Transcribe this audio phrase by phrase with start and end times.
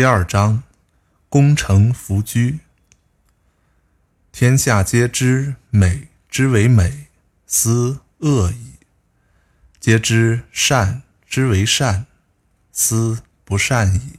[0.00, 0.62] 第二章：
[1.28, 2.60] 功成弗居。
[4.32, 7.08] 天下皆知美之为美，
[7.46, 8.78] 斯恶已；
[9.78, 12.06] 皆知善之为善，
[12.72, 14.18] 斯不善已。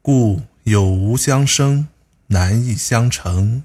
[0.00, 1.88] 故有无相生，
[2.28, 3.64] 难易相成，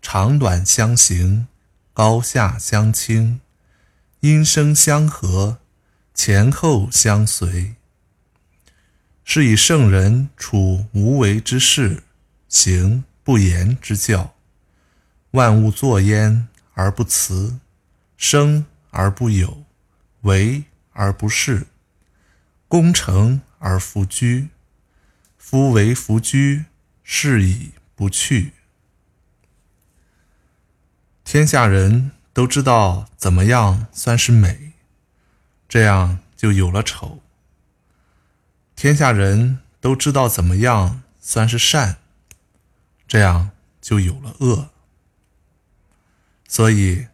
[0.00, 1.48] 长短相形，
[1.92, 3.42] 高下相倾，
[4.20, 5.58] 音声相和，
[6.14, 7.74] 前后相随。
[9.28, 12.04] 是以圣人处无为之事，
[12.48, 14.36] 行不言之教。
[15.32, 17.58] 万物作焉而不辞，
[18.16, 19.64] 生而不有，
[20.20, 20.62] 为
[20.92, 21.64] 而不恃，
[22.68, 24.48] 功成而弗居。
[25.36, 26.66] 夫为弗居，
[27.02, 28.52] 是以不去。
[31.24, 34.72] 天下人都知道怎么样算是美，
[35.68, 37.20] 这样就有了丑。
[38.76, 41.96] 天下人都知道怎么样算是善，
[43.08, 44.68] 这样就有了恶。
[46.46, 47.06] 所以，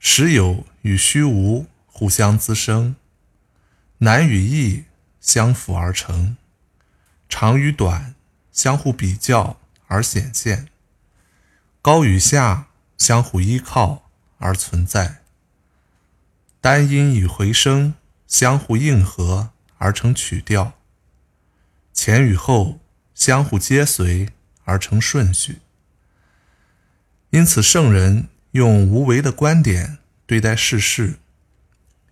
[0.00, 2.96] 实有与虚无互相滋生，
[3.98, 4.86] 难与易
[5.20, 6.36] 相辅而成，
[7.28, 8.16] 长与短
[8.50, 10.66] 相互比较而显现，
[11.80, 12.66] 高与下
[12.98, 15.22] 相互依靠而存在，
[16.60, 17.94] 单音与回声
[18.26, 20.74] 相互应和而成曲调。
[22.02, 22.80] 前与后
[23.14, 24.30] 相互接随
[24.64, 25.58] 而成顺序，
[27.28, 31.18] 因此圣人用无为的观点对待世事，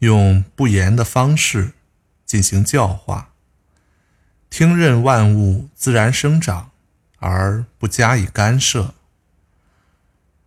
[0.00, 1.72] 用不言的方式
[2.26, 3.30] 进行教化，
[4.50, 6.70] 听任万物自然生长
[7.20, 8.92] 而不加以干涉，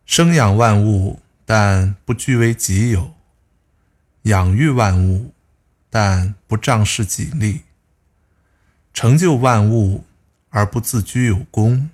[0.05, 3.15] 生养万物但不据为己有，
[4.21, 5.33] 养育万物
[5.89, 7.61] 但不仗势己利。
[8.93, 10.03] 成就万物
[10.49, 11.89] 而不自居有功，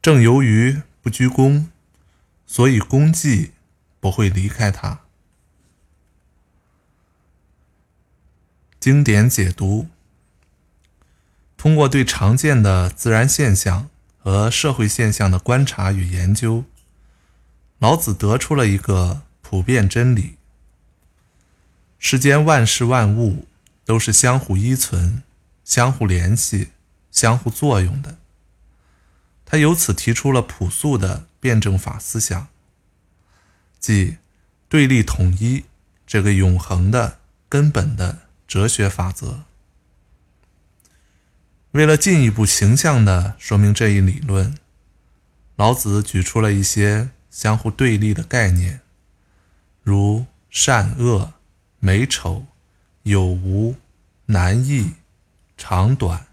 [0.00, 1.70] 正由于不居功，
[2.46, 3.50] 所以功绩
[3.98, 5.00] 不会离开他。
[8.78, 9.88] 经典解读：
[11.56, 16.64] 通过对常见的自然现象和社会现象的观察与研究，
[17.78, 20.36] 老子得出了一个普遍真理：
[21.98, 23.46] 世间万事万物
[23.84, 25.23] 都是相互依存。
[25.64, 26.72] 相互联系、
[27.10, 28.18] 相互作用的，
[29.46, 32.48] 他由此提出了朴素的辩证法思想，
[33.80, 34.18] 即
[34.68, 35.64] 对立统一
[36.06, 39.44] 这个永恒的根本的哲学法则。
[41.72, 44.56] 为了进一步形象地说明这一理论，
[45.56, 48.80] 老子举出了一些相互对立的概念，
[49.82, 51.32] 如善恶、
[51.78, 52.46] 美丑、
[53.02, 53.76] 有无、
[54.26, 54.92] 难易。
[55.56, 56.26] 长短、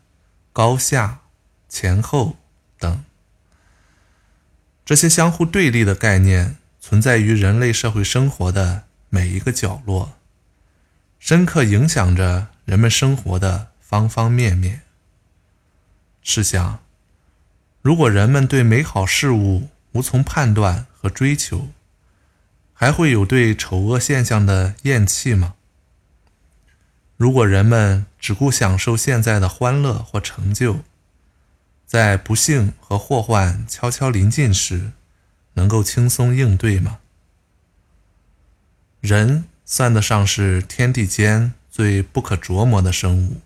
[0.51, 1.21] 高下、
[1.69, 2.37] 前后
[2.77, 3.03] 等，
[4.83, 10.17] 这些相互对立的概念存在于人类社会生活的每一个角落，
[11.19, 14.81] 深刻影响着人们生活的方方面面。
[16.23, 16.79] 试想，
[17.81, 21.69] 如果人们对美好事物无从判断和追求，
[22.73, 25.55] 还会有对丑恶现象的厌弃吗？
[27.21, 30.79] 如果人们只顾享受现在的欢乐或成就，
[31.85, 34.93] 在不幸和祸患悄悄临近时，
[35.53, 36.97] 能够轻松应对吗？
[39.01, 43.39] 人算得上是天地间最不可琢磨的生物。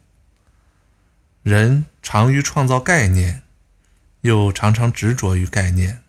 [1.44, 3.44] 人常于创造概念，
[4.22, 6.02] 又常常执着于概念，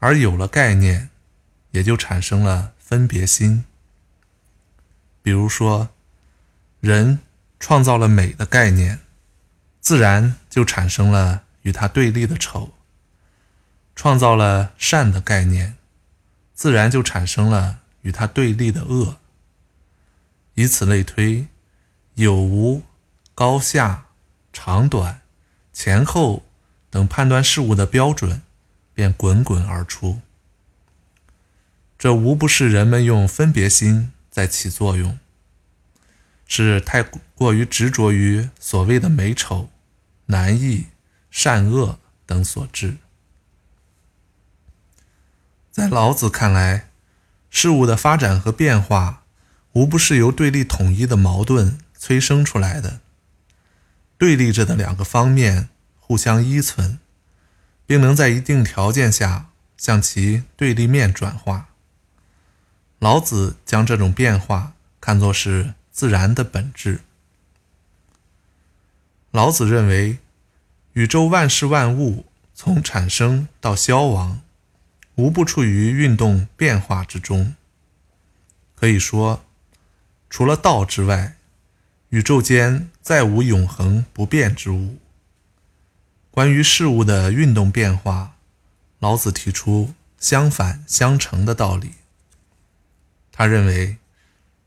[0.00, 1.10] 而有了概念，
[1.70, 3.64] 也就产生了分别心。
[5.22, 5.90] 比如说。
[6.86, 7.18] 人
[7.60, 9.00] 创造了美的概念，
[9.80, 12.70] 自然就产生了与它对立的丑；
[13.94, 15.76] 创造了善的概念，
[16.54, 19.18] 自然就产生了与它对立的恶。
[20.54, 21.48] 以此类推，
[22.14, 22.82] 有无、
[23.34, 24.06] 高下、
[24.52, 25.20] 长短、
[25.72, 26.46] 前后
[26.88, 28.40] 等判断事物的标准
[28.94, 30.22] 便滚滚而出。
[31.98, 35.18] 这无不是人们用分别心在起作用。
[36.46, 37.02] 是太
[37.34, 39.68] 过于执着于所谓的美丑、
[40.26, 40.86] 难易、
[41.30, 42.98] 善恶等所致。
[45.72, 46.88] 在老子看来，
[47.50, 49.24] 事物的发展和变化，
[49.72, 53.00] 无不是由对立统一的矛盾催生出来的。
[54.16, 56.98] 对立着的两个方面互相依存，
[57.84, 61.68] 并能在一定条件下向其对立面转化。
[62.98, 65.74] 老子将这种变化看作是。
[65.96, 67.00] 自然的本质。
[69.30, 70.18] 老子认为，
[70.92, 74.42] 宇宙万事万物从产生到消亡，
[75.14, 77.54] 无不处于运动变化之中。
[78.74, 79.42] 可以说，
[80.28, 81.36] 除了道之外，
[82.10, 84.98] 宇宙间再无永恒不变之物。
[86.30, 88.36] 关于事物的运动变化，
[88.98, 91.92] 老子提出相反相成的道理。
[93.32, 93.96] 他认为，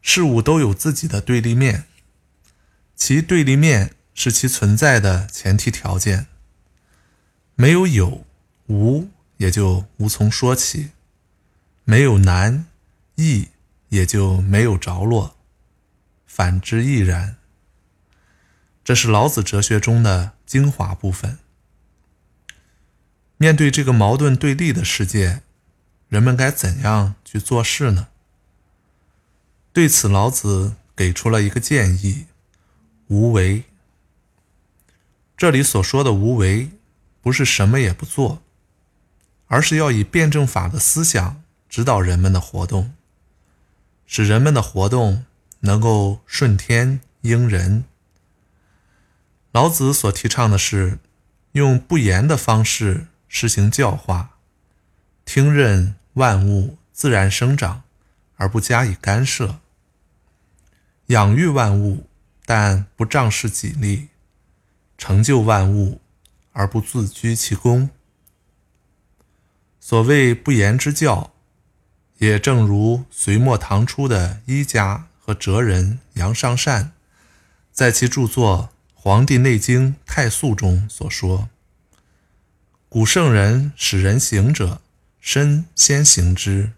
[0.01, 1.85] 事物都有自己的对立面，
[2.95, 3.95] 其对立面。
[4.21, 6.27] 是其存在的前提条件。
[7.55, 8.25] 没有有，
[8.67, 9.07] 无
[9.37, 10.89] 也就无从说起；
[11.85, 12.65] 没有难，
[13.15, 13.47] 易
[13.87, 15.37] 也就没有着落。
[16.27, 17.37] 反之亦然。
[18.83, 21.39] 这是老子哲学中的精华部分。
[23.37, 25.43] 面对这个矛盾对立的世界，
[26.09, 28.09] 人们该怎样去做事呢？
[29.71, 32.25] 对此，老子给出了一个建议：
[33.07, 33.63] 无为。
[35.37, 36.71] 这里所说的无为，
[37.21, 38.41] 不是什么也不做，
[39.47, 42.93] 而是要以辩证法的思想指导人们的活动，
[44.05, 45.25] 使人们的活动
[45.61, 47.85] 能够顺天应人。
[49.51, 50.99] 老子所提倡的是
[51.53, 54.37] 用不言的方式实行教化，
[55.23, 57.83] 听任万物自然生长，
[58.39, 59.59] 而不加以干涉；
[61.07, 62.07] 养育万物，
[62.45, 64.07] 但不仗势己利。
[64.97, 66.01] 成就万物
[66.51, 67.89] 而不自居其功。
[69.79, 71.31] 所谓不言之教，
[72.17, 76.91] 也正如隋末唐初的医家和哲人杨尚善
[77.71, 81.49] 在其著作《黄帝内经太素》中所说
[82.89, 84.81] ：“古圣人使人行者，
[85.21, 86.73] 身先行之，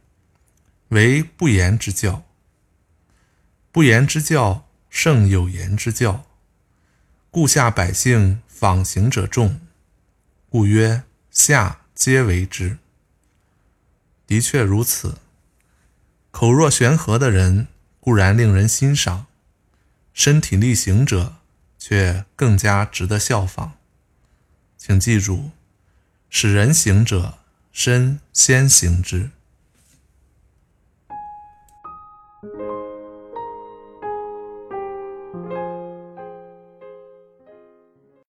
[0.92, 2.24] 为不言之教。
[3.72, 6.26] 不言之教，胜有言之教。”
[7.32, 9.62] 故下百姓仿行者众，
[10.50, 12.78] 故曰下皆为之。
[14.28, 15.20] 的确如此，
[16.30, 17.68] 口若悬河的人
[18.02, 19.28] 固然令人欣赏，
[20.14, 21.38] 身体力行者
[21.80, 23.78] 却更加值得效仿。
[24.78, 25.52] 请记住，
[26.30, 27.38] 使人行者
[27.72, 29.30] 身先行之。